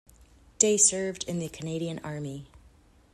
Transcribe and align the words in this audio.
Day 0.57 0.77
served 0.77 1.25
in 1.25 1.37
the 1.37 1.47
Canadian 1.47 1.99
Army. 2.03 2.47